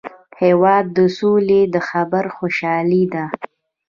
هېواد 0.41 0.85
د 0.95 0.97
سولي 1.17 1.61
د 1.73 1.75
خبر 1.89 2.23
خوشالي 2.35 3.03
ده. 3.13 3.25